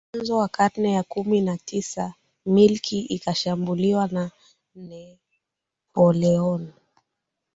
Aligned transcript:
Mwanzo 0.13 0.37
wa 0.37 0.47
karne 0.47 0.91
ya 0.91 1.03
kumi 1.03 1.41
na 1.41 1.57
tisa 1.57 2.13
milki 2.45 2.99
ikashambuliwa 3.01 4.07
na 4.07 4.31
Napoleon 4.75 6.71